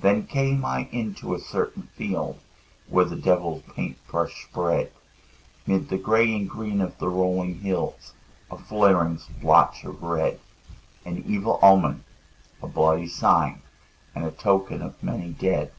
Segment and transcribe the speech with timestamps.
[0.00, 2.40] Then came I into a certain field
[2.88, 4.90] Where the devil's paint brush spread
[5.64, 8.12] 'Mid the gray and green of the rolling hills
[8.50, 10.40] A flaring splotch of red,
[11.04, 12.02] An evil omen,
[12.60, 13.62] a bloody sign,
[14.12, 15.70] And a token of many dead.